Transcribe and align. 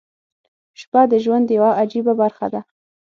•شپه 0.79 1.01
د 1.11 1.13
ژوند 1.23 1.47
یوه 1.57 1.71
عجیبه 1.81 2.13
برخه 2.21 2.47
ده. 2.53 2.61